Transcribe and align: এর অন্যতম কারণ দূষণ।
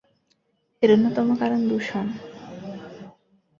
এর 0.83 0.89
অন্যতম 0.95 1.27
কারণ 1.41 1.59
দূষণ। 1.69 2.05